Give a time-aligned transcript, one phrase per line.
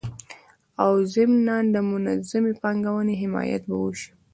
[0.83, 4.09] او ضمنان د منظمي پانګوني حمایت به وسي